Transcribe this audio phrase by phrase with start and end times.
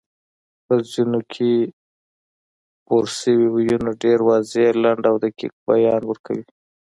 [0.65, 1.51] په ځینو کې
[2.85, 6.45] پورشوي ویونه ډېر واضح، لنډ او دقیق بیان ورکوي